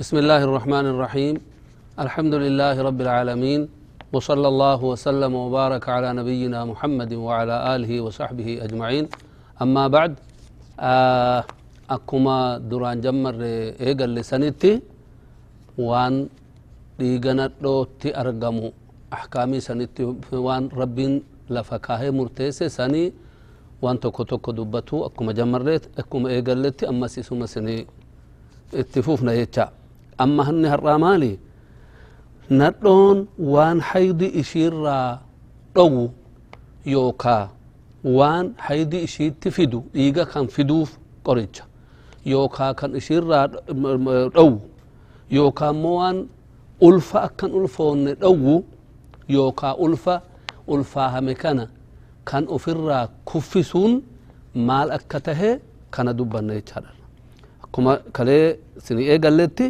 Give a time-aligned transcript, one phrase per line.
[0.00, 1.34] بسم الله الرحمن الرحيم.
[2.04, 3.60] الحمد لله رب العالمين
[4.14, 9.04] وصلى الله وسلم وبارك على نبينا محمد وعلى آله وصحبه أجمعين.
[9.60, 10.12] أما بعد
[10.80, 11.44] آه
[11.96, 13.36] أكما دران جمر
[13.76, 14.80] إيقل لسنتي
[15.76, 16.32] وان
[16.96, 18.72] ديغنا دوتي أرقمو
[19.12, 20.98] أحكامي سنتي وان رب
[21.52, 23.04] لفكاه مرتيسي سني
[23.84, 24.96] وان توكو توكو دبتو.
[25.12, 27.84] أكما جمرت أكما إيقل لتي أما سيسوما سني
[28.80, 29.66] إتفوفنا يتشا.
[30.20, 31.38] أما هني هرامالي
[32.50, 35.18] nadhoon waan haydi ishiirraa
[35.74, 36.10] dhowu
[36.94, 37.48] yookaa
[38.04, 40.90] waan haydi ishiitti fidu dhiiga kan fiduuf
[41.26, 41.64] qoricha
[42.32, 43.46] yookaa kan ishiirraa
[44.34, 44.58] dhowu
[45.38, 46.18] yookaa immoo waan
[46.88, 48.54] ulfa akkan ulfoonne dhowu
[49.36, 50.14] yookaa ulfa
[50.66, 51.64] ulfaahame kana
[52.24, 53.92] kan ofirraa kuffisuun
[54.54, 55.50] maal akka tahe
[55.94, 56.90] kana dubbanna jechaadha
[57.64, 58.46] akkuma kalee
[58.84, 59.66] sini eegalletti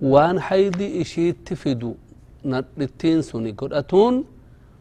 [0.00, 1.96] waan haydi ishiitti fidu
[2.44, 4.24] nadhittiin suni godhatuun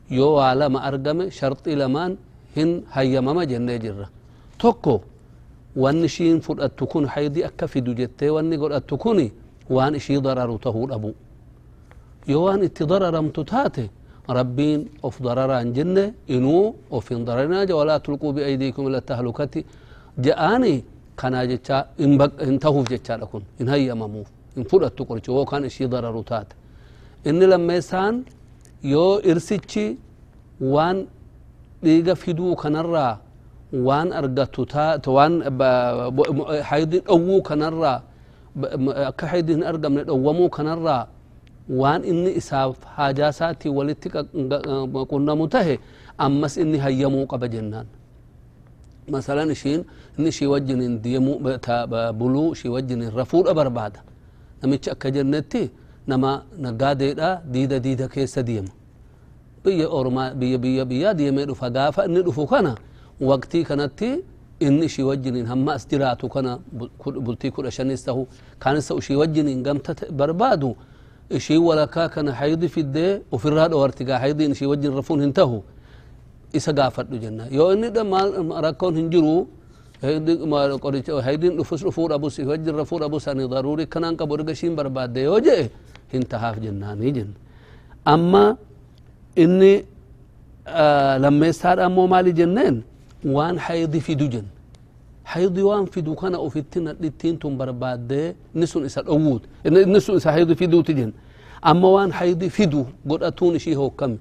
[0.09, 2.17] yoo waa lama argame sharxii lamaan
[2.55, 4.07] hin hayyamama jennee jirra
[4.57, 5.01] tokko
[5.83, 9.19] wanni ishiin fudhattu kun haydi akka fidu jettee wanni godhattu kun
[9.69, 11.11] waan ishii dararu tahuu dhabu
[12.27, 13.89] yoo waan itti dararamtu taate
[14.37, 19.65] rabbiin of dararaan jenne inuu of hin dararinaa walaa tulquu biaydiikum ila tahlukati
[20.25, 20.73] je'aani
[21.15, 26.55] kanaa jecha hin tahuuf jechaadha kun hin hayyamamuuf hin fudhattu qoricha yookaan ishii dararu taate
[27.29, 28.15] inni lammeessaan
[28.93, 29.85] yoo irsichi
[30.73, 30.97] waan
[31.83, 33.13] dhiiga fiduu kanarraa
[33.87, 35.33] waan argatu taate waan
[36.69, 37.99] haydi dhowwuu kanarraa
[39.09, 41.03] akka haydi hin argamne dhowwamuu kanarraa
[41.81, 44.09] waan inni isaaf haajaa isaatii walitti
[45.11, 45.79] qunnamu tahe
[46.17, 47.85] ammas inni hayyamuu qaba jennaan
[49.11, 49.83] masalan ishiin
[50.17, 51.35] inni ishii wajjinin deemuu
[52.19, 53.99] buluu ishii wajjinin rafuudha barbaada
[54.61, 55.69] namichi akka jennetti
[56.07, 58.69] nama naggaadeedha diida diida keessa deema
[59.63, 62.75] biyya ormaa biyya biyya biyyaa deemee dhufa gaafa inni dhufu kana
[63.21, 64.23] waqtii kanatti
[64.59, 66.59] inni ishii wajjiniin hamma as jiraatu kana
[67.25, 68.27] bultii kudha shanis tahu
[68.59, 70.75] kaanis ta'u wajjiniin gamta barbaadu
[71.29, 75.63] ishii walakaa kana haydi fiddee ofirraa dhowarti gaa haydiin ishii wajjin rafuun hin tahu
[76.53, 77.89] isa gaafadhu jenna yoo inni
[78.61, 79.47] rakkoon hin jiru
[80.03, 84.53] هيدين ما قريش هيدين لفوس رفور أبو سيفج رفور أبو سني ضروري كان أنك برجع
[84.53, 85.69] شين برباد ده وجه
[86.13, 87.29] هنتها في جنة نيجن
[88.07, 88.57] أما
[89.37, 89.73] إني
[90.67, 92.75] آه لما يصير أمو مالي جنن
[93.25, 94.45] وان حيضي في دوجن.
[95.25, 99.73] حيضي وان في دوكان أو في التين التين توم برباد ده نسون إسال أود إن
[99.93, 101.11] نسون إسال حيضي في دو تجن
[101.65, 104.17] أما وان حيضي في دو قد أتون شيء هو كم.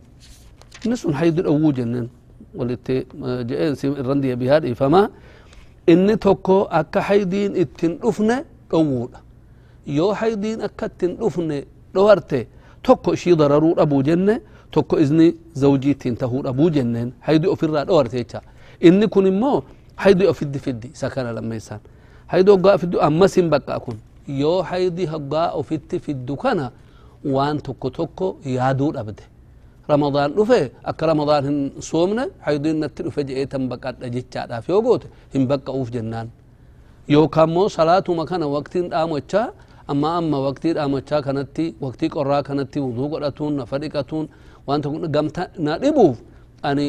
[0.86, 2.08] نسون حيضي أود جنن.
[2.54, 5.10] ولتي آه، جئن سيم الرندية بهذه فما
[5.86, 8.36] inni tokko akka haydiin ittin dhufne
[8.70, 9.20] dhowwuudha
[9.86, 11.64] yoo haydiin akka ittin dhufne
[11.94, 12.46] dhowarte
[12.82, 18.40] tokko ishii dararuu dhabuu jenne tokko izni zawjiitiin tahuu dhabuu jenneen haydi ofirraa dhowarte jecha
[18.80, 19.62] inni kun immoo
[19.96, 21.80] haydi ofiddi fiddi isa kana lammeessaan
[22.26, 23.96] haydi hoggaa fiddu ammas hin baqqa kun
[24.28, 26.70] yoo haydi hoggaa ofitti fiddu kana
[27.24, 29.22] waan tokko tokko yaaduu dhabde
[29.88, 35.90] akka ramadaan hin soomne haydiin natti dhufe je'ee tan baqadha jechaadhaaf yoo goote hin baqqa'uuf
[35.96, 36.28] jennaan
[37.08, 39.46] yookaan immoo salaatuma kana waqtiin dhaamachaa
[39.92, 44.26] amma amma waqtii dhaamachaa kanatti waqtii qorraa kanatti wuduu godhatuun nafa dhiqatuun
[44.66, 46.16] waan tokko gamta na dhibuuf
[46.62, 46.86] ani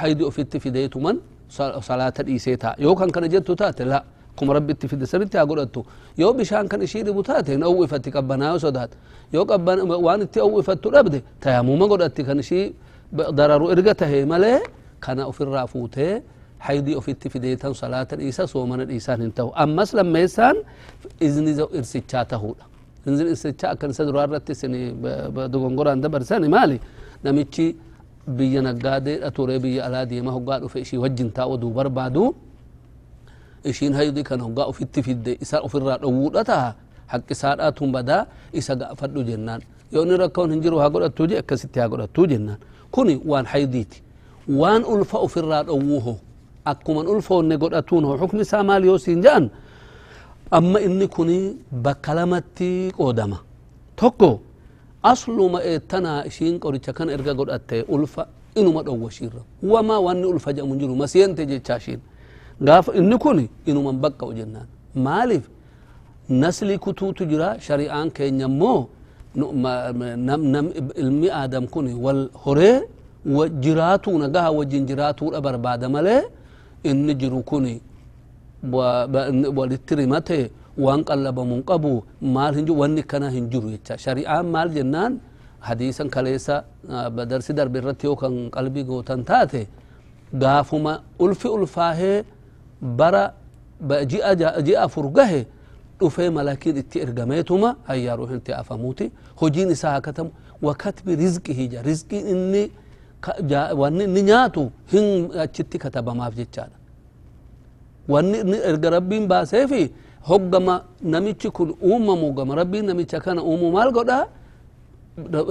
[0.00, 1.16] haydi ofitti fideetuman
[1.88, 4.02] salaata dhiisee ta'a yoo kan kana jettu taate la
[4.38, 5.80] akkuma rabbi itti fide sanitti haa godhattu
[6.22, 8.96] yoo bishaan kan ishii dhibu taate hin owwifatti qabbanaa yoo sodaata
[9.34, 9.44] yoo
[10.06, 12.64] waan itti owwifattu dhabde tayammuma godhatti kan ishii
[13.38, 14.58] dararu erga tahe malee
[15.00, 16.22] kana ofirraa fuutee
[16.66, 20.56] haydii ofitti fideetan salaata dhiisa soomana dhiisaan hin tahu ammas lammeessaan
[21.26, 22.64] izni irsichaa tahuudha
[23.06, 24.72] izni irsichaa akkan isa duraa irratti isin
[25.52, 26.80] dogongoraan dabarsani maali
[27.24, 27.66] namichi
[28.38, 32.24] biyya naggaadeedha ture biyya alaa deema hoggaa dhufe ishii wajjin taa'u oduu barbaadu
[33.64, 36.74] ishiin haydii kana hoggaa ofitti fidde isa ofirraa dhowwuudha taha
[37.06, 39.62] haqqisaadhaa tun badaa isa gaafadhu jennaan
[39.92, 42.58] yoo inni rakkoon hin jiru haa godhattuu je akkasitti haa godhattuu jennaan
[42.90, 44.02] kuni waan haydiiti
[44.48, 46.16] waan ulfa ofirraa dhowwuho
[46.64, 49.50] akkuman ulfoonne godhatuun ho xukmi isaa maal yoo siin ja'an
[50.50, 53.38] amma inni kuni bakka lamatti qoodama
[53.96, 54.40] tokko
[55.02, 60.72] asluma eettanaa ishiin qoricha kana erga godhatte ulfa inuma dhowwa ishiirra wamaa wanni ulfa jedhamu
[60.72, 62.00] hin jiru masiyente jechaa ishiin
[62.66, 63.38] gaafa inni kun
[63.70, 64.66] inuman baqqa'u jennaan
[65.06, 65.44] maaliif
[66.42, 68.80] nasli kutuutu jira shari'aan keenya immoo
[71.02, 72.76] ilmi aadam kun wal horee
[73.64, 76.22] jiraatuu nagaha wajjin jiraatuudha barbaada malee
[76.90, 77.64] inni jiru kun
[79.58, 80.50] walitti rimate
[80.84, 81.92] waan qallabamuun qabu
[82.34, 83.94] maal hin wanni kana hin jiru jecha.
[84.04, 85.20] Shari'aan maal jennaan?
[85.60, 86.64] Hadiisan kaleessa
[87.30, 89.62] darsi darbe irratti yoo kan qalbii gootan taate
[90.42, 92.22] gaafuma ulfi ulfaahee
[92.82, 93.34] bara
[94.06, 95.46] ji'a afur gahe
[96.00, 99.10] dhufee malakiin itti ergameetuma hayyaa ruuhin itti afamuuti
[99.40, 100.30] hojiin isaa hakatamu
[100.62, 102.70] wakatbi rizqihi ja rizqiin inni
[103.76, 106.76] wanni inni nyaatu hin achitti katabamaaf jechaadha
[108.08, 109.92] wanni inni erga rabbiin baaseefi
[110.22, 114.26] hoggama namichi kun uumamu gama rabbiin namicha kana uumu maal godha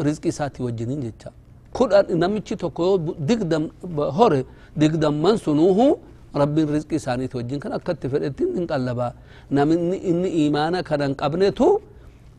[0.03, 1.31] rizqii isaatti wajjiniin jecha
[1.73, 3.69] kudhan namichi tokko yoo digdam
[4.17, 4.45] hore
[4.77, 5.99] digdamman sunuuhu
[6.45, 9.11] akka itti fedhetti hin qallabaa
[9.57, 11.67] namni inni imaana kana hin qabnetu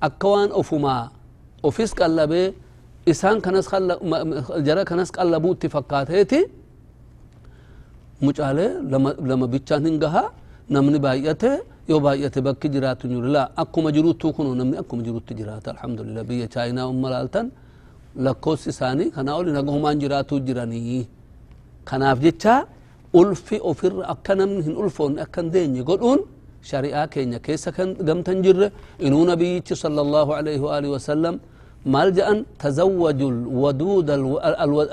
[0.06, 1.02] akka waan ofumaa
[1.68, 2.46] ofis qallabee
[3.12, 3.66] isaan kanas
[4.66, 6.40] jara kanas qallabuu itti fakkaateeti
[8.26, 8.70] mucaalee
[9.30, 10.28] lama bichaan hin gahaa
[10.74, 11.50] namni baay'ate
[11.90, 16.46] yoo baay'ate bakki jiraatu jiru laa akkuma jiruttuu kun namni akkuma jirutti jiraata alhamdulillah biyya
[16.54, 17.46] chaayinaa umma laaltan
[18.26, 21.02] lakkoofsi isaanii kanaa oli nagahumaan jiraatuu jiranii
[21.88, 22.54] kanaaf jecha
[23.12, 26.20] ulfi ofirra akka namni hin ulfoonne akka hin deenye godhuun
[26.70, 31.38] shari'aa keenya keessa kan gamtan jirre inuu nabiyyichi sala allahu alaihi waalihi wasallam
[31.84, 33.28] maal jedhan tazawwaju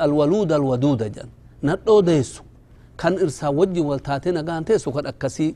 [0.05, 1.29] alwaluuda alwaduuda jedhan
[1.63, 2.43] nadhoo deessu
[2.97, 5.55] kan irsaa wajjin wal taatee nagaan teessu kan akkasii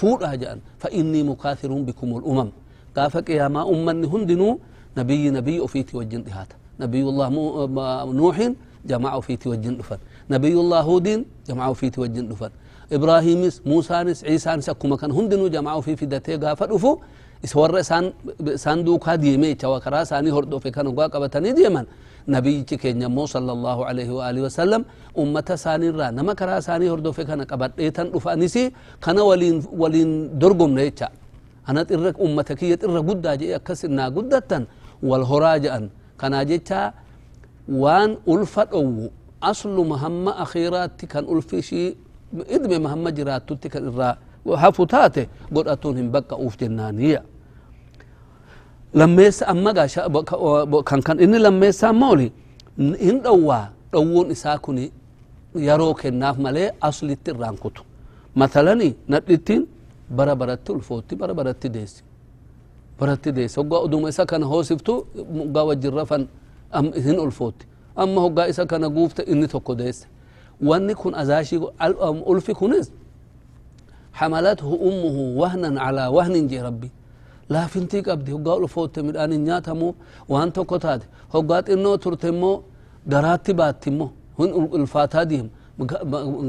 [0.00, 2.50] fuudhaa jedhan fa innii mukaathiruun bikum ulumam
[2.94, 4.60] gaafa qiyaamaa ummanni hundinuu
[4.96, 7.30] nabiyyi nabiyyi ofiiti wajjin dhihaata nabiyullah
[8.20, 8.56] nuuhin
[8.90, 9.98] jamaa ofiiti wajjin dhufan
[10.28, 12.50] nabiyullah huudin jamaa ofiiti wajjin dhufan
[12.90, 17.00] ibraahimis muusaanis ciisaanis akkuma kan hundinuu jamaa ofii fidatee gaafa dhufu
[17.42, 17.80] isa warra
[18.54, 21.86] isaan duukaa deemee jecha karaa isaanii hordofe kan ugaa qabatanii deeman
[22.26, 24.82] nabiyyichi keenya immoo sala allahu alaihi waalihi wasallam
[25.22, 28.56] ummata isaaniirraa nama karaa isaanii hordofe kana qabadheetan dhufanis
[29.00, 31.08] kana waliin waliin dorgomne jecha
[31.66, 34.66] ana xirra ummata kiyya xirra guddaa jedhe akkas innaa guddattan
[35.02, 36.80] wal horaa jedhan kanaa jecha
[37.82, 39.10] waan ulfa dhowwu
[39.40, 41.96] asluma hamma akhiiraatti kan ulfi ishii
[42.56, 44.16] idme mahamma jiraattutti kan irraa
[44.62, 47.22] hafu taate godhatuun hin baqqa'uuf jennaaniya
[48.94, 49.72] lammeessa amma
[50.88, 52.32] kan kan inni lammeessaa mooli
[52.78, 54.78] hin dhowwaa dhowwuun isaa kun
[55.68, 57.82] yeroo kennaaf malee aslitti irraan kutu
[58.34, 59.62] matalani nadhittiin
[60.16, 62.02] bara baratti ulfootti bara baratti deessi
[63.00, 65.06] baratti deessi hoggaa uduma isa kana hoosiftu
[65.38, 66.26] hoggaa wajjin rafan
[67.06, 70.06] hin ulfootti amma hoggaa isa kana guufte inni tokko deesse
[70.68, 71.60] wanni kun azaashii
[72.26, 72.90] ulfi kunis
[74.20, 76.90] حملته أمه وهنا على وهن جي ربي
[77.52, 79.88] لا فنتي قبدي هقا الفوت مدان نياتمو
[80.32, 81.00] وان توكو تاد
[81.34, 82.52] هقا إنو ترتمو
[83.12, 84.06] غراتي باتمو
[84.38, 84.48] هن
[84.80, 85.48] الفاتا ديهم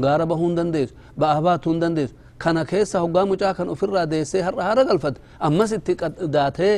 [0.04, 0.90] غاربا هندن ديس
[1.20, 2.10] بأهبات هندن ديس
[2.42, 5.92] kana keessa hoggaa mucaa kan ofirraa deessee har'a hara galfate ammas itti
[6.36, 6.74] daatee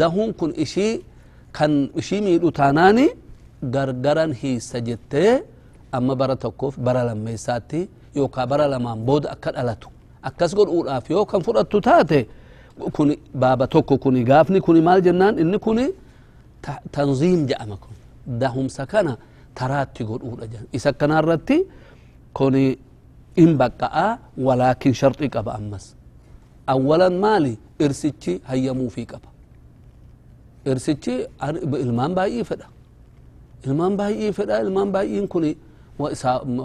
[0.00, 0.94] dahuun kun ishii
[1.56, 3.06] kan ishii miidhu taanaani
[3.74, 5.42] gargaran hiissa jettee
[5.92, 9.88] amma bara tokkoof bara lammeessaatti yookaan bara lamaan booda akka dhalatu
[10.28, 12.20] akkas godhuudhaaf yoo kan fudhattu taate
[12.96, 13.08] kun
[13.42, 15.78] baaba tokko kun gaafni kun maal jennaan inni kun
[16.94, 17.94] tanziim jedhama kun
[18.40, 19.16] dahumsa kana
[19.54, 21.56] taraatti godhuudha jedhan isa kanarratti
[22.38, 22.54] kun
[23.42, 24.06] in baqqa'a
[24.46, 25.84] walaakin sharxii qaba ammas
[26.74, 27.52] awwalan maali
[27.84, 29.28] irsichi hayyamuufii qaba
[30.70, 31.14] irsichi
[31.84, 32.66] ilmaan baay'ee fedha
[33.66, 35.44] ilmaan baay'ee fedha ilmaan baay'een kun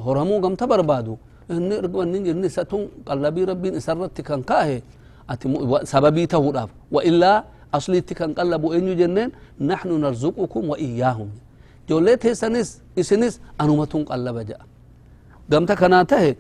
[0.06, 1.18] horamuu gamta barbaadu
[1.50, 4.82] inni wanni inni isa tun qallabii rabbiin isarratti kan kaahe
[5.28, 5.48] ati
[5.84, 11.30] sababii tahuudhaaf wa illaa asliitti kan qallabu eenyu jenneen naxnu narzuqukum wa iyyaahum
[11.88, 14.66] ijoollee teessanis isinis anumatun qallaba jedha
[15.50, 16.36] gamta kanaa tahe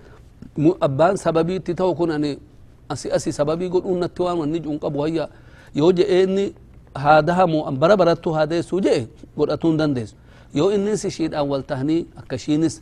[0.81, 2.37] abbaan sababii itti ta'u kun ani
[2.89, 5.29] asi asi sababii godhuun natti waan wanni juun qabu hayya
[5.75, 6.45] yoo je'ee inni
[6.95, 10.15] haa dahamu bara barattu haa deessuu je'e godhatuu hin dandeessu
[10.53, 12.81] yoo innis ishiidhaan wal tahanii akka ishiinis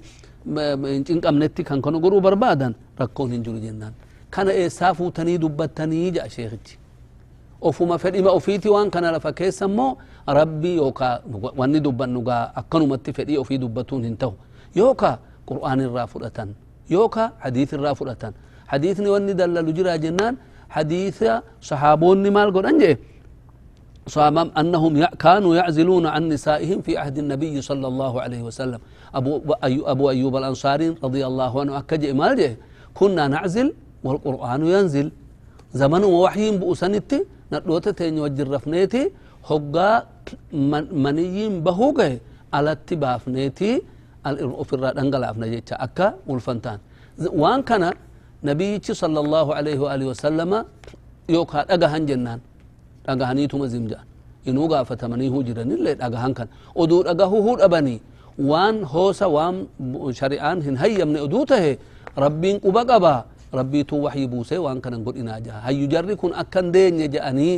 [0.93, 3.93] hin cinqabnetti kan kana godhuu barbaadan rakkoon hin jiru jennaan
[4.29, 6.77] kana eessaa fuutanii dubbattanii jedha sheekichi
[7.61, 11.21] ofuma fedhima ofiiti waan kana lafa keessa immoo rabbi yookaa
[11.57, 14.33] wanni dubbannu gaa akkanumatti fedhii ofii dubbatuun hin ta'u
[14.75, 15.17] yookaa
[15.49, 16.53] qur'aan irraa fudhatan
[16.89, 18.33] yookaa hadiis irraa fudhatan
[18.67, 20.37] hadiisni wanni dallalu jira jennaan
[20.77, 22.97] hadiisa sahaabonni maal godhan jee
[24.61, 28.79] أنهم كانوا يعزلون عن نسائهم في عهد النبي صلى الله عليه وسلم.
[29.15, 29.41] أبو,
[29.93, 32.57] أبو أيوب الأنصاري رضي الله عنه أكج مالجه
[32.93, 33.67] كنا نعزل
[34.05, 35.07] والقرآن ينزل.
[35.73, 37.11] زمن وحي بؤسنت
[37.53, 39.03] ندوت تين وجرفنيتي
[39.49, 39.89] هقا
[40.53, 42.11] من منيين بهوغه.
[42.55, 43.71] على اتبافنيتي
[44.67, 46.79] في الراد انقلافنا جيتشا أكا والفنتان
[47.41, 47.83] وان كان
[48.43, 50.51] نبي صلى الله عليه وآله وسلم
[51.35, 52.39] يوكا دغهن جنان.
[53.47, 54.05] توما زمجان
[54.45, 57.99] inuu gaafatamanii huu jiranillee dhagahan kan oduu dhagahu huu dhabanii
[58.49, 59.55] waan hoosa waan
[60.19, 61.71] shari'aan hin hayyamne oduu tahe
[62.25, 63.13] rabbiin quba qaba
[63.59, 67.55] rabbiituu waxyi buusee waan kanan godhinaa jaha hayyu jarri kun akkan deenye je'anii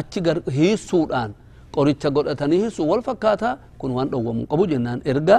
[0.00, 0.20] achi
[0.58, 1.30] hiissuudhaan
[1.76, 3.50] qoricha godhatanii hiissuu wal fakkaata
[3.80, 5.38] kun waan dhowwamuu qabu jennaan erga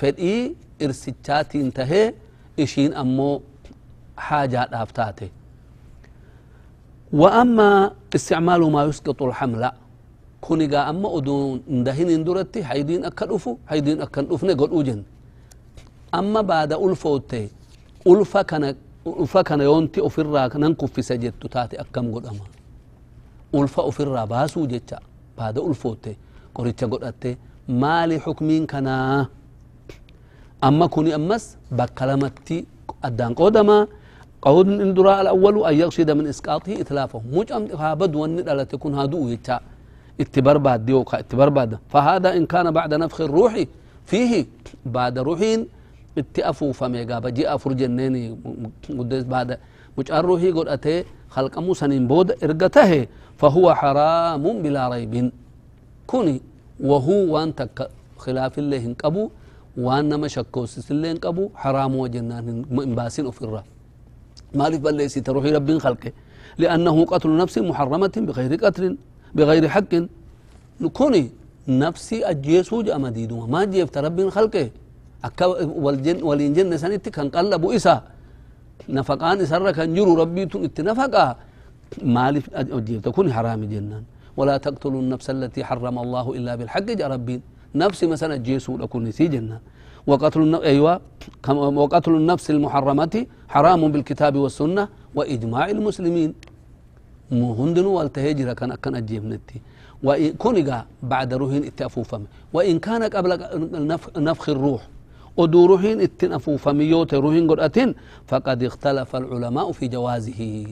[0.00, 0.42] fedhii
[0.84, 2.06] irsichaatiin tahee
[2.64, 3.34] ishiin ammoo
[4.26, 5.26] haajaadhaaf taate
[7.12, 9.64] وأما استعمال ما يسقط الحمل
[10.42, 15.04] kunigaa amma oduu ndahinin duratti haydiin akka dhufu haydiin akkan dhufne godhuu jenne
[16.12, 17.50] amma baada ulfootte
[18.04, 18.74] ulfa kana
[19.06, 22.44] ulfa kana yoonti ofirraa nan kuffisa jettu taate akkam godhama
[23.52, 24.98] ulfa ofirraa baasuu jecha
[25.38, 26.16] baada ulfootte
[26.56, 27.30] qoricha godhatte
[27.68, 29.26] maali xukmiin kanaa
[30.60, 31.44] amma kuni ammas
[31.78, 32.66] bakka lamatti
[33.06, 33.86] addaan qoodama
[34.42, 39.60] قول اندراء الأول أن يقصد من إسقاطه إتلافه مجأم هابد وني كن هادو يتشا
[40.20, 43.64] اتبرباد ديوكا اتبرباد فهذا إن كان بعد نفخ الروح
[44.04, 44.46] فيه
[44.86, 45.60] بعد روحين
[46.18, 48.38] اتأفو فميقا بجي أفر جنيني
[48.98, 49.58] قدس بعد.
[49.98, 53.06] مجأر روحي قد أتي خلق موسى بود إرقته
[53.40, 55.32] فهو حرام بلا ريب.
[56.06, 56.40] كوني.
[56.80, 57.68] وهو وانت
[58.18, 59.30] خلاف الله انقبو
[59.76, 63.64] وان نما شكوسس الله انقبو حرام وجنان انباسين أفره
[64.54, 66.12] مالك ليس تروحي رب خلقه.
[66.58, 68.96] لأنه قتل نفس محرمة بغير قتل
[69.34, 69.92] بغير حق.
[70.80, 71.24] نكوني
[71.68, 74.70] نفسي أجيسو جاء مديدو ما جيفت رب خلقه.
[75.24, 75.46] أكا
[75.84, 78.02] والجن والإنجن سنتي كان قلبوا إسا
[78.88, 81.26] نفقان سر كان جرو ربي تن اتنفقا
[82.02, 84.02] مالي أجيفت كوني حرام جنان.
[84.36, 87.40] ولا تقتلوا النفس التي حرم الله إلا بالحق جاء ربي.
[87.74, 89.60] نفسي مثلا جيسو لكون سي جنان.
[90.06, 91.00] وقتل أيوة.
[91.82, 96.34] وقتل النفس المحرمة حرام بالكتاب والسنة وإجماع المسلمين.
[97.32, 99.60] هندن والتهجر كان أكن أجيب نتي
[100.02, 103.30] وكونغا بعد روحين اتأفوفم وإن كان قبل
[104.16, 104.82] نفخ الروح.
[105.36, 107.94] ودو روحين اتنفوفم يوت روحين قد أتن.
[108.26, 110.66] فقد اختلف العلماء في جوازه.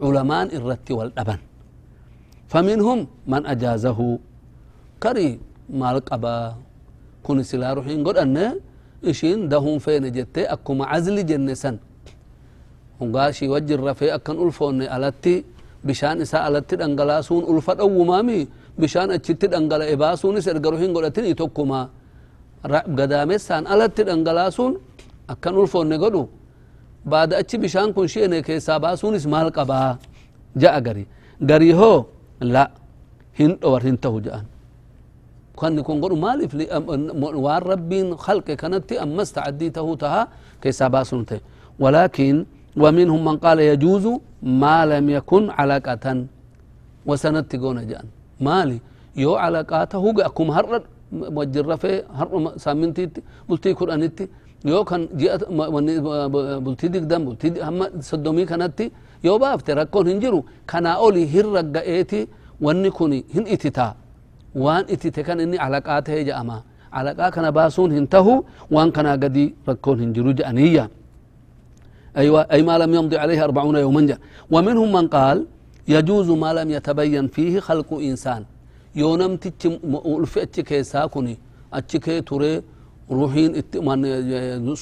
[0.00, 1.38] علماء الرت والأبن.
[2.48, 4.18] فمنهم من أجازه.
[5.02, 5.40] كري
[5.70, 6.54] مال قبا.
[7.22, 8.04] كون سلا روحين
[9.06, 11.78] قد أن إشين دهم فين جتة أكما عزل جنسن
[13.00, 15.44] هنغاشي وجر رفي أكن ألفون ألتي
[15.86, 21.80] bishaan isaa alatti dhangalaasuun ulfa dhowwumaami bishaan achitti dhangala'e baasuunis erga ruhin godhatin tokkuma
[22.98, 24.72] gadaamessaan alatti dhangalaasuun
[25.30, 26.26] akkan ulfoonne godhu
[27.06, 29.90] baada achi bishaan kun shi'ene keessaa baasuunis maal qabaa
[30.58, 31.06] ja'a gari
[31.50, 32.10] gari hoo
[32.40, 32.64] la
[33.38, 34.55] hin dhowar hin tahu ja'an
[35.56, 36.52] kun godhu maaliif
[37.46, 40.22] waan rabbiin khalqe kanatti ammas ta'addii tahuu taha
[40.62, 41.40] keessaa baasuun ta'e
[41.82, 42.46] walaakin
[42.76, 44.04] ومنهم من قال يجوز
[44.44, 46.06] ما لم يكن علاقة.
[47.08, 48.04] وسنت قونا جان.
[48.46, 48.78] مالي
[49.16, 50.82] يو علاقاته أكم هر
[51.38, 52.28] وجر في هر
[52.64, 53.04] سامنتي
[53.48, 54.24] بلتي قرآنتي
[54.68, 55.48] يو كان جاءت
[56.66, 58.78] بلتي ديك دم بلتي هم صدومي كانت
[59.24, 60.40] يو بافت ركون هنجرو.
[60.68, 62.20] كان أولي هر رقائتي
[62.60, 63.88] واني كوني هن اتتا
[64.64, 66.58] وان اتتا كان اني علاقاته جاءما
[66.98, 68.34] علاقا كان باسون هنتهو
[68.74, 70.84] وان كان قدي ركون هنجرو جانيا
[72.20, 74.18] أيوة أي ما لم يمضي عليه أربعون يوما جاء
[74.54, 75.38] ومنهم من قال
[75.94, 78.42] يجوز ما لم يتبين فيه خلق إنسان
[79.00, 79.62] يونم تتش
[80.12, 81.34] ألفئ كيسا كوني
[81.76, 82.52] أتشكي تري
[83.18, 83.50] روحين
[83.88, 83.98] من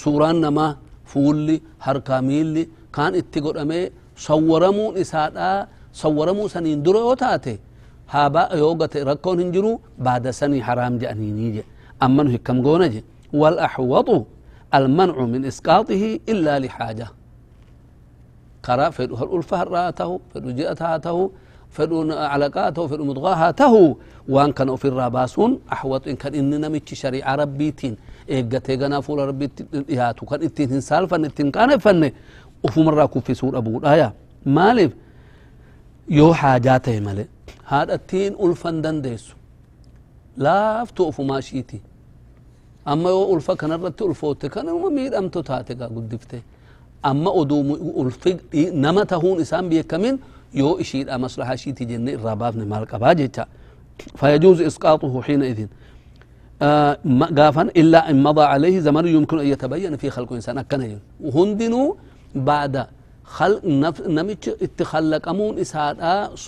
[0.02, 0.66] سوران نما
[1.10, 2.62] فولي هركاميلي
[2.94, 3.80] كان اتقر أمي
[4.26, 5.48] صورمون إسادا
[6.02, 7.56] صورمو سنين درو يوتاتي
[8.10, 11.62] هابا يوغت ركون هنجرو بعد سني حرام جانيني
[12.02, 14.26] أما هكم قونجي والأحوط
[14.74, 17.06] المنع من إسقاطه إلا لحاجة
[18.64, 21.30] كرا فدو الألفة راته فدو جئتاته
[21.70, 23.96] فدو علاقاته فدو مضغاهاته
[24.28, 27.96] وان كان في الراباسون أحوط إن كان إننا متش شريعة ربيتين
[28.30, 32.10] إيقاتي غنا فول ربيتين إيهاتو كان إتين هنسال فن إتين كان فن
[32.64, 34.12] وفو مرة في سورة أبو الآية
[34.46, 34.92] مالف
[36.08, 37.26] يو حاجاته مالي
[37.72, 39.34] التين ألفن دنديسو.
[40.36, 41.80] لا أفتو أفو ماشيتي
[42.88, 46.42] أما يو ألفا كان الرت ألفوت كان ممير أم تتاتك قدفته
[47.04, 47.58] أما أدو
[48.02, 50.18] ألفق نما تهون إسان بيكمين
[50.54, 53.46] يو إشيد مصلحة شيتي جنة الرباب مالك أباجتا
[54.16, 55.66] فيجوز إسقاطه حينئذ.
[56.62, 56.98] آه
[57.38, 61.96] قافا إلا إن مضى عليه زمن يمكن أن يتبين في خلق إنسان أكنا وهندنو
[62.34, 62.86] بعد
[63.24, 65.28] خلق نف نمج اتخلق.
[65.28, 65.96] أمون إسهاد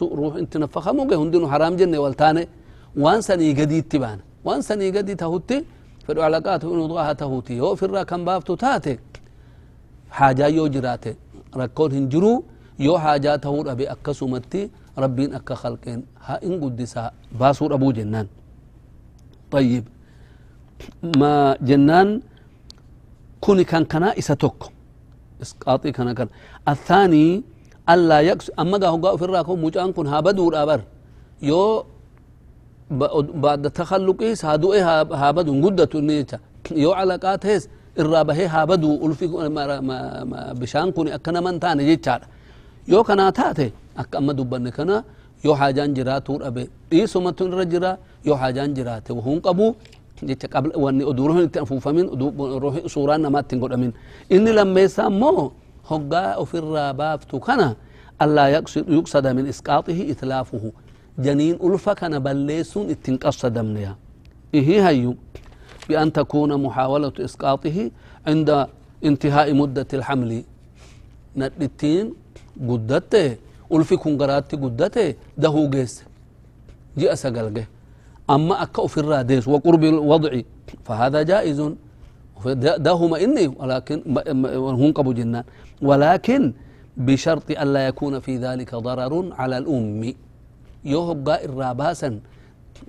[0.03, 2.49] روح انت نفخمو هندنو حرام جنة والتاني
[2.97, 5.65] وان سني قدي تبان وان سني قدي تهوتي
[6.07, 8.99] فدو علاقاته إنو ضغاها تهوتي هو في الرا كان بافتو تاتي
[10.11, 11.15] حاجة يو جراته.
[11.57, 12.45] ركون هنجرو
[12.79, 18.27] يو حاجات هو أبي أكسمتي ربين أكا خلقين ها إن قدسا باسور أبو جنان.
[19.51, 19.85] طيب
[21.21, 22.21] ما جنان
[23.41, 24.61] كوني كان كنا إساتوك
[25.43, 26.29] إسقاطي كان كان.
[26.69, 27.43] الثاني
[27.93, 30.81] ألا يكس أما قاهو قاهو في الراكو مجان كن ها بدور أبر.
[31.43, 31.85] يو
[33.45, 36.39] بعد تخلقه سادوئه ها بدو قدة نيتا
[36.71, 39.27] يو علاقات هيس الرابه ها بدو ألفي
[40.61, 42.21] بشان كوني أكنا من تاني جيتشار
[42.89, 43.71] يو كنا تاتي.
[43.99, 45.05] أكا أما دبني كنا
[45.45, 46.71] يو حاجان جراتور أبي.
[46.93, 47.93] إيسو متن رجرا
[48.29, 49.75] يو حاجان جراتي وهم قبو
[50.23, 52.07] jecha qabla wanni oduuroon itti afuufamin
[52.95, 53.93] suuraan namaatti hin godhamin
[54.29, 55.53] inni lammeessaa immoo
[55.91, 57.69] hoggaa ofirraa baaftu kana
[58.19, 58.49] allaa
[58.97, 60.73] yuqsada min isqaaxihi itlaafuhu
[61.25, 63.93] janiin ulfa kana balleessuun ittin qabsadamneya
[64.53, 65.13] ihii hayyu
[65.89, 67.91] بأن تكون محاولة إسقاطه
[68.27, 68.49] عند
[69.09, 70.33] انتهاء مدة الحمل
[71.37, 72.07] ندتين
[72.69, 73.27] قدته
[73.75, 75.95] ألفي كنقرات قدته دهو قيس
[76.99, 77.47] جاء سقل
[78.31, 80.33] أما أكا في الراديس وقرب الوضع
[80.85, 81.61] فهذا جائز.
[82.89, 83.97] دهما إني ولكن
[84.83, 85.45] هم قبو جنان.
[85.83, 86.53] ولكن
[86.97, 90.15] بشرط ألا يكون في ذلك ضرر على الأم
[90.85, 92.21] يوهب الراباسا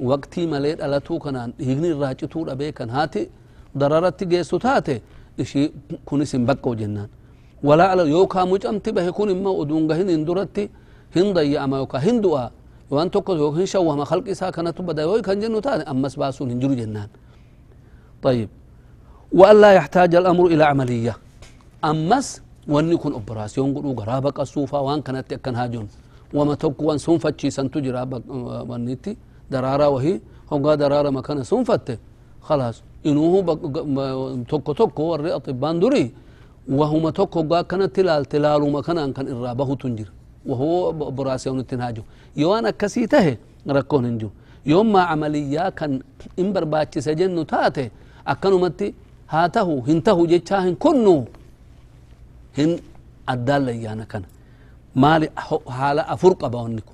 [0.10, 3.30] وقتي مليت ألا توكنان هيغني الراجتو أبيكن هاتي
[3.78, 5.02] ضررت جيسو تاتي.
[5.40, 5.72] إشي
[6.06, 7.08] كوني سنبقو جنان.
[7.64, 10.70] ولا على يوكا مجأمتي به كون إما أدونغهن اندرتي
[11.16, 12.44] هندي أما يوكا هندوا.
[12.90, 16.74] توكو يوكا شوه ما خلق إسا كانت بدا يوكا كان جنو تاتي أمس باسون هنجرو
[16.74, 17.10] جنان.
[18.24, 18.50] طيب.
[19.32, 21.18] وألا يحتاج الأمر إلى عملية.
[21.86, 25.88] أمس وأن يكون أوبراسيون قلو غرابك الصوفة وأن كانت يكن هاجون.
[26.34, 28.24] وما توكو وأن سنفتشي سنتو جرابك
[28.70, 29.18] وانيتي
[29.52, 30.20] درارة وهي.
[30.54, 31.98] هو درارة مكان سنفته
[32.42, 32.84] خلاص.
[33.06, 33.24] إنه
[34.50, 36.12] توكو توكو وري أطبان دري
[36.70, 40.10] وهما توكو كانت تلال تلال مكان كان إرابة تنجر.
[40.50, 42.04] وهو براسيون التنهاجو.
[42.42, 43.28] يوانا كسيته
[43.78, 44.30] ركون انجو.
[44.72, 45.92] يوم ما عملية كان
[46.44, 47.86] إمبر باتش سجن تاتي
[48.32, 48.88] أكنو متي
[49.34, 51.18] هاته هنته جتشاهن كنو
[52.58, 52.72] هن
[53.30, 54.24] أدال ليانا كان.
[55.02, 55.28] مالي
[55.78, 56.94] حالة أفرق بونكو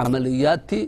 [0.00, 0.80] عملياتي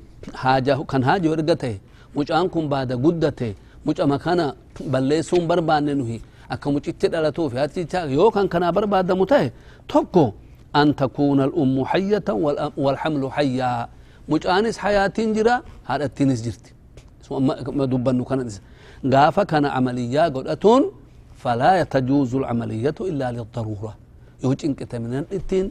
[0.42, 1.74] حاجة كان حاجة ورقته.
[2.14, 4.54] kun baada guddate mucama kana
[4.92, 9.52] balleessuun barbaanne nuhi akka mucitti dhalatuuf haticha yookan kanaa barbaadamu tahe
[9.88, 10.41] tokko an takuuna
[10.76, 12.24] أن تكون الأم حية
[12.76, 13.88] والحمل حيا
[14.28, 16.66] مجانس حياة جرا هذا التنس جرت.
[17.78, 18.48] ما دبنا كان
[19.14, 20.82] غافا كان عملية قدرتون
[21.42, 23.92] فلا يتجوز العملية إلا للضرورة.
[24.44, 25.70] يوجين كتمنا التين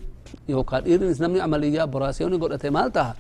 [0.50, 3.16] يو قال إيرنس نمي عملية براسي وني أتمالتها مالتها.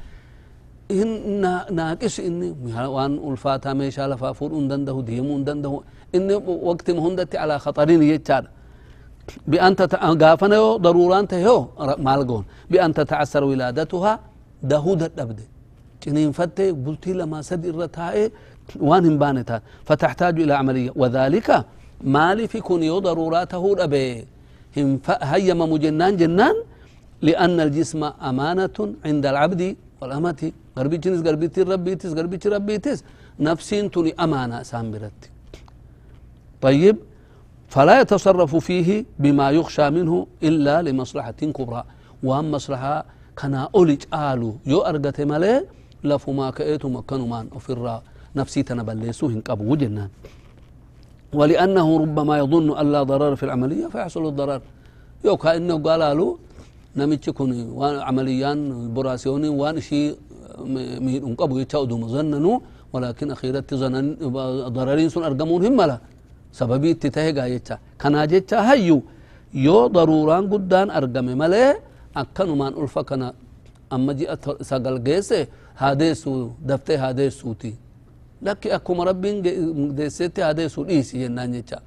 [0.92, 1.42] إن
[1.76, 5.82] ناقص إني مهوان ألفاتها ميشالفا فور أندنده ديم أندنده.
[6.16, 6.32] إن
[6.70, 8.48] وقت مهندتي على خطرين يتشار
[9.52, 9.76] بأن
[10.24, 11.26] غافنا يو ضروران
[12.08, 14.14] مالغون بأن تتعسر ولادتها
[14.72, 15.40] دهود الأبد
[16.04, 18.16] جنين فتة بلتي لما سد الرتاء
[18.80, 20.92] وان بانتا فتحتاج إلى عملية.
[21.02, 21.66] وذلك
[22.16, 24.26] مالي في كون يو ضروراته الأبي
[25.32, 26.56] هيم مجنان جنان
[27.28, 29.62] لأن الجسم أمانة عند العبد
[30.02, 30.42] والأمة.
[30.78, 33.00] غربيتنس غربيتي ربيتس غربيتي ربيتس
[33.40, 35.20] نفسين تني أمانة سامبرت.
[36.66, 36.98] طيب
[37.74, 38.90] فلا يتصرف فيه
[39.24, 40.14] بما يخشى منه
[40.48, 41.84] إلا لمصلحة كبرى
[42.28, 42.96] وهم مصلحة
[43.40, 45.54] كنا أولج آلو يو أرغت ملي
[46.10, 47.96] لفو ما كأيتو مكانو مان أفرا
[48.40, 50.10] نفسي تنبليسو هنقبو جنان
[51.40, 54.62] ولأنه ربما يظن أن لا ضرر في العملية فيحصل الضرر
[55.26, 56.30] يو كأنه قال له
[57.38, 58.60] kun waan camaliyaan
[58.96, 60.08] boraasiyooni waan ishii
[61.06, 62.52] miidhun qabu jecha oduma zannanu
[62.94, 63.76] walakin akhiiratti
[64.76, 65.98] darariin sun argamuun hin mala
[66.52, 69.04] sababii itti tahe gaa jecha kanaa jecha hayyu
[69.54, 71.74] yoo daruuraan guddaan argame malee
[72.16, 73.34] akkanumaan ulfa kana
[73.90, 74.36] amma ji'a
[74.70, 77.72] sagal geesse haadeessu daftee haadeessuuti
[78.46, 79.38] lakki akkuma rabbiin
[79.98, 81.80] deessetti haadeessuu dhiisi jennaan jecha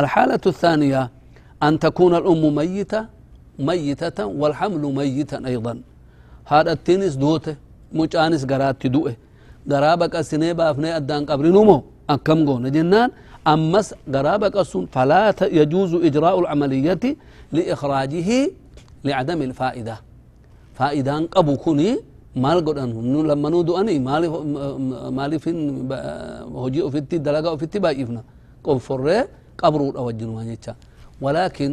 [0.00, 1.02] الحالة الثانية
[1.66, 3.00] أن تكون الأم ميتة
[3.58, 5.74] ميتة والحمل ميتا أيضا
[6.52, 7.54] هذا التنس دوته
[7.98, 9.16] مجانس قرات دوئه
[9.70, 11.76] قرابك السنيبة أفني أدان قبر نمو
[12.14, 13.08] أكم قونا جنان
[13.52, 17.04] أمس قرابك السن فلا يجوز إجراء العملية
[17.52, 18.28] لإخراجه
[19.06, 19.96] لعدم الفائدة
[20.78, 21.90] فائدة قبو كوني
[22.36, 22.90] مال قدن
[23.30, 24.28] لما نودو أني مالي
[25.18, 25.56] مالي فين
[26.62, 28.22] هجي أفتي دلقا أفتي بايفنا
[28.64, 29.06] قفر
[29.60, 30.74] قبرو أوجنوا جيتشا
[31.24, 31.70] ولكن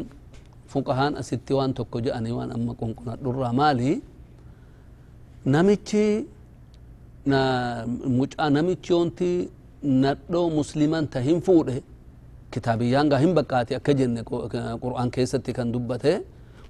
[0.72, 3.92] فقهان أستي وان تكو جأني وان أما كون كنا درا مالي
[7.28, 7.86] نمتي نا
[8.20, 9.50] مجا نمتي يونتي
[9.84, 11.78] ندو مسلمان تهم فوده
[12.52, 14.24] كتابيان هم بقاتي أكجن
[14.84, 16.22] قرآن كيستي كان دبته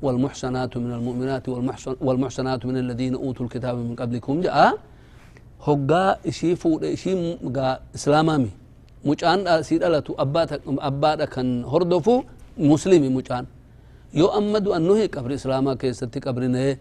[0.01, 4.57] والمحسنات من المؤمنات والمحسن والمحسنات من الذين أوتوا الكتاب من قبلكم جاء
[5.67, 7.13] هقا إشي فود إشي
[7.97, 8.51] إسلامامي
[9.09, 9.39] مجان
[9.69, 10.57] سيدالة أباتا
[10.89, 12.15] أباتا كان هردفو
[12.71, 13.45] مسلمي مجان
[14.19, 16.77] يو أمدو أنه قبر إسلاما كيستي قبرنه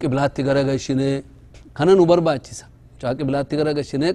[0.00, 1.10] قبلاتي غرغشنه
[1.76, 2.69] كان نبرباچسا
[3.00, 4.12] mucaa qiblaatti gara gashinee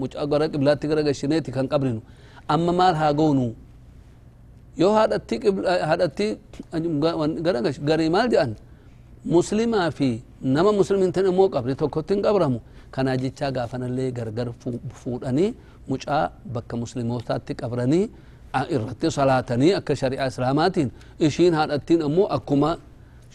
[0.00, 2.00] mucaa gara qiblaatti gara gashineeti kan qabrinu
[2.48, 3.46] amma maal haa goonu
[4.76, 5.36] yoo haadhatti
[5.88, 6.26] haadhatti
[7.46, 8.52] gara garii maal jedhan
[9.24, 10.08] muslimaa fi
[10.42, 12.58] nama muslimin tan immoo qabri tokkotti hin qabramu
[12.94, 14.48] kanaa jechaa gaafanallee gargar
[15.02, 15.54] fuudhanii
[15.88, 16.22] mucaa
[16.54, 18.04] bakka muslimootaatti qabranii
[18.74, 20.88] irratti salaatanii akka shari'aa islaamaatiin
[21.26, 22.76] ishiin haadhattiin ammoo akkuma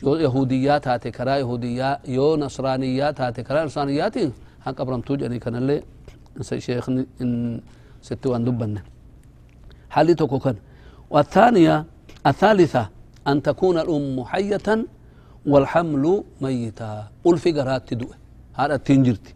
[0.03, 5.81] yoo yahudiyyaa taate karaa yahudiyyaa yoo nasraaniyyaa taate karaa nasraaniyyaatiin haa qabramtuu jedhanii kanallee
[6.65, 7.07] sheekni
[8.01, 8.81] sitti waan dubbanne
[9.89, 10.55] حالي توكو كان.
[11.09, 11.85] والثانية
[12.27, 12.89] الثالثة
[13.27, 14.67] أن تكون الأم حية
[15.45, 17.07] والحمل ميتا.
[17.27, 18.13] ألفي قرات تدوء
[18.53, 19.27] هذا تنجرت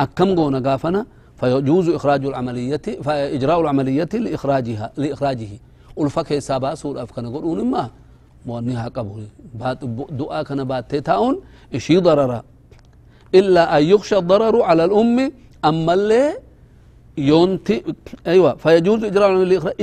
[0.00, 5.52] أكم قونا قافنا؟ فيجوز إخراج العملية فإجراء العملية لإخراجها لإخراجه.
[6.00, 7.90] ألفك حسابا سور أفكنا قولون ما
[8.46, 9.24] مونيها قبول.
[10.20, 11.34] دعاء كان بات تاون
[11.74, 12.32] إشي ضرر.
[13.38, 15.32] إلا أن يخشى الضرر على الأم
[15.68, 16.24] أما اللي
[17.30, 17.76] يونتي
[18.26, 19.30] أيوة فيجوز إجراء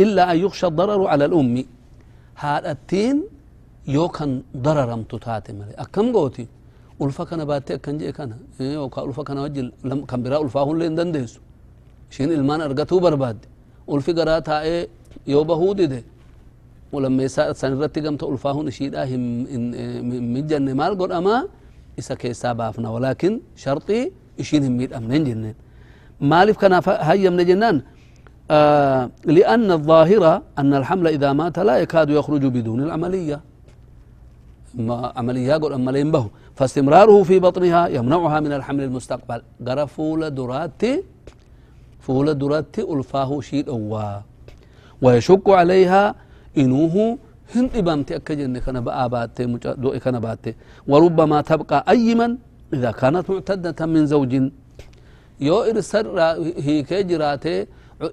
[0.03, 1.55] إلا أن يخشى الضرر على الأم.
[2.43, 3.17] هذا التين
[3.95, 4.31] يو كان
[4.65, 6.45] ضرر متتاتي مالي أكم قوتي؟
[7.01, 8.31] ألفا كان باتي أكن جي كان.
[8.61, 9.67] إيوه ألفا كان وجل.
[9.89, 11.39] لم كان براء ألفا هون لين دنديسو
[12.15, 13.39] شين إلمان أرغتو برباد.
[13.93, 14.87] ألفي قراتا إيه
[15.27, 16.01] يو بهودي دي.
[16.93, 19.21] ولما يسا سنرتي قمت ألفا هون شيدا هم
[20.33, 21.47] مجن مال قد أما
[21.99, 22.89] إسا كيسا بافنا.
[22.89, 25.55] ولكن شرطي إشين هم ميد أمنين جنين
[26.21, 26.73] مالف كان
[27.35, 27.81] من جنان.
[28.51, 33.41] آه لأن الظاهرة أن الحمل إذا مات لا يكاد يخرج بدون العملية.
[34.73, 36.25] ما عملية قل أمالين به
[36.55, 39.41] فاستمراره في بطنها يمنعها من الحمل المستقبل.
[39.67, 41.03] قرأ فول دراتي
[41.99, 44.21] فول دراتي ألفاه شيء أوا.
[45.01, 46.15] ويشك عليها
[46.61, 46.95] إنوه
[47.55, 49.43] هن إبامتي أكجن كان بآباتي
[49.83, 50.51] دوئي كان باتي
[50.91, 52.31] وربما تبقى أيمن
[52.75, 54.33] إذا كانت معتدة من زوج
[55.47, 56.27] yoo irsarra
[56.65, 57.67] hiikee jiraate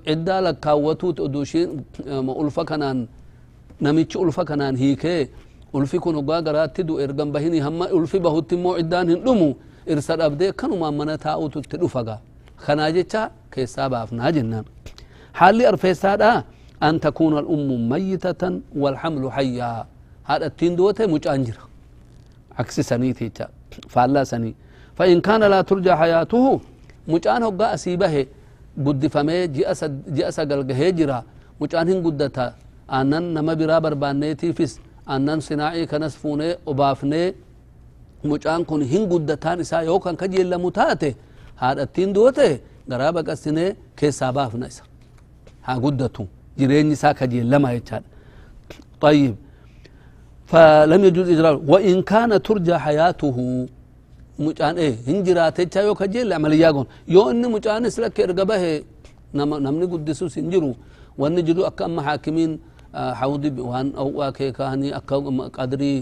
[0.06, 1.68] ciddaa lakkaawwatuut odushiin
[2.42, 2.98] ulfa kanaan
[3.80, 5.28] namichi ulfa kanaan hiikee
[5.72, 9.48] ulfi kun hoggaa garaatti du ergan bahini hamma ulfi bahutti immoo ciddaan hin dhumu
[9.92, 12.16] irsa dhabdee kanumaan mana taa'ututti dhufaga
[12.66, 13.22] kanaa jecha
[13.54, 14.64] keessaa baafnaa jennaan
[15.38, 16.32] haalli arfeessaadha
[16.80, 19.86] an takuuna alummu mayyitatan walhamlu hayyaa
[20.28, 21.62] haadhattiin duwote mucaan jira
[22.56, 23.48] aksi saniiti jecha
[23.88, 24.54] faallaa sanii
[24.98, 26.60] فإن كان لا ترجى حياته
[27.08, 28.22] mucaan hoggaa asii bahe
[28.84, 29.48] guddifamee
[30.16, 31.22] ji'a sagal gahee jira
[31.60, 32.52] mucaan hin guddata
[32.88, 34.72] aannan nama biraa barbaanneetiifis
[35.06, 37.26] aannan sinaa'ii kanas fuunee obaafnee
[38.30, 41.10] mucaan kun hin guddataan isaa yookan kajeellamu taate
[41.62, 42.48] haadhattiin duwote
[42.90, 44.84] garaa baqassinee keessaa baafna isa
[45.66, 45.78] haa
[46.60, 48.04] جريني ساكدي لما يتشاد
[49.04, 49.34] طيب.
[50.50, 53.36] فلم يجوز إجراء وإن كان ترجى حياته
[54.46, 55.94] مجان إيه هنجرا تيتشا يو
[56.30, 56.86] لعمل ياغون.
[57.14, 58.62] يو إني مجان سلك إرقبه
[59.38, 60.72] نم نمني قدسو سنجرو
[61.20, 62.52] وإن جدو أكا محاكمين
[62.94, 65.16] آه، حوضي بوان أو أكي كاني أكا
[65.58, 65.94] قدري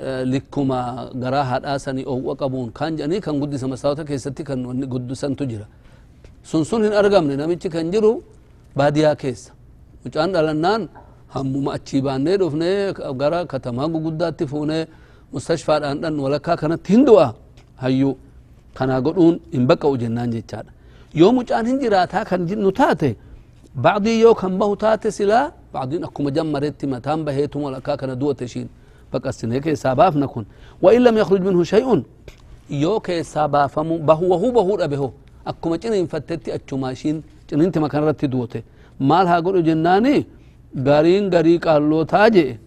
[0.00, 0.80] آه، لكما
[1.22, 5.28] غراها الآساني أو وقبون كان جاني كان قدسا مساوتا كي ستي كان وإن قدسا
[6.50, 8.12] سنسون هن أرقام لنا كان جرو
[8.78, 9.50] باديا كيسا
[10.06, 10.82] mucaan dhalannaan
[11.34, 14.82] hammuma achii baannee dhufnee gara katamaa guguddaatti fuunee
[15.34, 17.26] mustashfaadhaan dhan walakkaa kanatti hin du'a
[17.82, 18.10] hayyu
[18.78, 20.70] kana godhuun hin baqqa'u jennaan jechaadha
[21.20, 23.10] yoo mucaan hin jiraataa kan nu taate
[23.84, 28.68] bacdii yoo kan bahu taate silaa bacdiin akkuma jammaretti mataan baheetum walakkaa kana du'ate ishiin
[29.12, 30.46] baqassinee keessaa baafna kun
[30.82, 31.88] وإن لم يخرج منه شيء
[32.70, 35.08] yoo keessaa baafamu bahu wahuu bahuu dhabe ho
[35.50, 38.60] akkuma ciniinfattetti achuma ishiin ciniintima kanarratti du'ote
[39.00, 40.26] مالها قلو جناني
[40.86, 42.58] قارين قريق اللو تاجي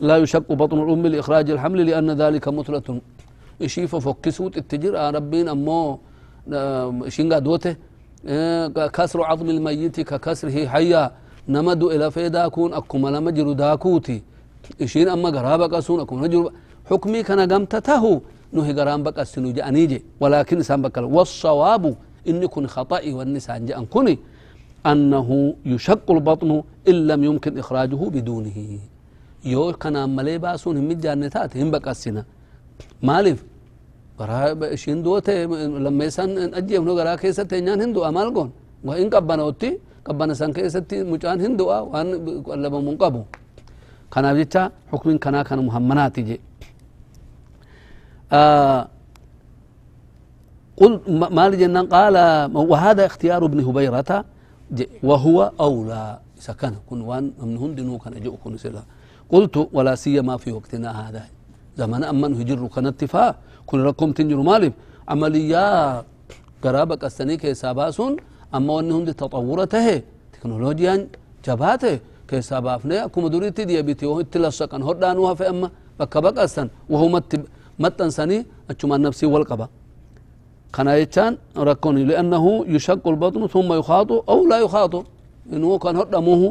[0.00, 2.88] لا يشق بطن الأم لإخراج الحمل لأن ذلك مثلة
[3.62, 5.98] إشيف فكسوت التجر ربين أمو
[7.14, 7.74] شنغا دوته
[8.96, 11.02] كسر عظم الميت ككسره حيا
[11.48, 14.22] نمد إلى فيدا كون أكما لما جرو داكوتي
[14.82, 16.52] إشين أما غرابا كسون أكما جرو
[16.90, 18.04] حكمي كان قمتته
[18.52, 21.84] نهي غرام بك السنو أنيجي ولكن سنبك والصواب
[22.28, 24.18] إني كن خطأي والنسان جأن كوني
[24.90, 25.28] أنه
[25.72, 26.50] يشق البطن
[26.90, 28.58] إن لم يمكن إخراجه بدونه.
[29.44, 32.22] يو كان ملي باسون هم جانتات هم بقسنا
[33.02, 33.40] maaliif
[34.18, 35.34] garaa ishiin duote
[35.84, 38.50] lammeessan ajjeefnu garaa keessatti eenyaan hin du'a maal goon
[38.86, 39.70] waa in qabbanootti
[40.04, 42.08] قبنا سان كيستي مجان هندوا وأن
[42.44, 43.22] قلب منقبو.
[44.12, 46.40] كان جتا حكم كنا كان مهمنات جي.
[48.32, 48.88] آه
[50.76, 50.92] قل
[51.36, 52.16] ما جنان قال
[52.70, 54.10] وهذا اختيار ابن هبيرة.
[55.02, 56.18] وهو أولى.
[56.46, 58.82] سكن كن وان من هندنو كان جو كن سلا
[59.32, 61.24] قلت ولا سيما في وقتنا هذا.
[61.80, 63.32] زمان أمن هجر كان اتفاق.
[63.68, 64.72] كن ركم تنجر مالف
[65.08, 65.66] عمليا
[66.64, 68.12] قرابك السنة كيساباسون
[68.54, 70.02] أما وان هند تطورته.
[70.32, 70.94] تكنولوجيا
[71.46, 71.94] جباته
[72.28, 75.68] كيسابافني أكو دوريتي دي بيتي وهو اتلسقن هردانوها في أما.
[76.00, 77.32] بكا بكا وهو مت
[77.78, 78.38] متن سني
[78.70, 79.68] أجمع نفسي والقبا.
[80.74, 81.32] كان يتان
[81.68, 84.94] ركوني لأنه يشق البطن ثم يخاط أو لا يخاط
[85.52, 86.42] إنه كان هدمه.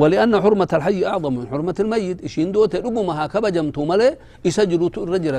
[0.00, 2.18] ولأن حرمة الحي أعظم من حرمة الميت.
[2.26, 4.08] إشين دوت ربما كبجمتو ملي
[4.46, 5.34] يسجلوا الرجل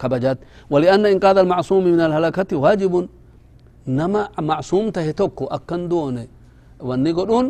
[0.00, 0.38] كبجات.
[0.72, 2.94] ولأن إنقاذ المعصوم من الهلكة واجب.
[3.98, 6.16] نما معصوم تهتوكو أكن دون
[6.88, 7.46] والنقلون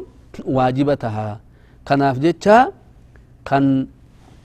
[0.57, 1.29] واجبتها.
[1.89, 2.59] كناف جتشا
[3.49, 3.65] كان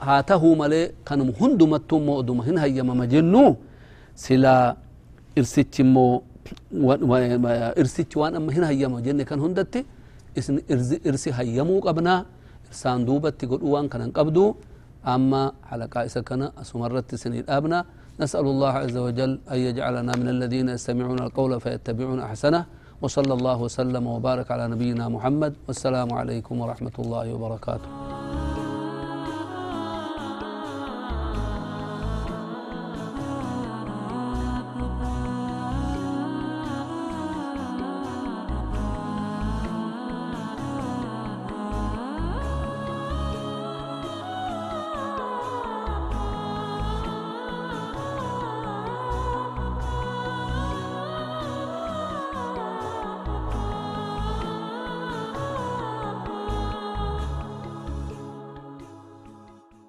[0.08, 3.46] هاته ملي كان هندمتم مؤدمهن هيا مجنو
[4.26, 4.58] سلا
[5.38, 6.22] إرسيتش مو
[7.82, 9.82] إرسيتش وان أما هنا هيامو جنة كان هندتي.
[11.08, 12.26] إرسي هيامو قبنا.
[12.68, 14.56] إرسان دوبت تقول وان كان قبدو.
[15.08, 17.86] أما حلقة كان أسمرت سنين أبنا.
[18.20, 22.66] نسأل الله عز وجل أن يجعلنا من الذين يستمعون القول فيتبعون أحسنه.
[23.02, 25.54] وصلى الله وسلم وبارك على نبينا محمد.
[25.68, 28.13] والسلام عليكم ورحمة الله وبركاته.